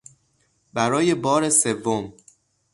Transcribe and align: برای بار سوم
برای 0.73 1.15
بار 1.15 1.49
سوم 1.49 2.13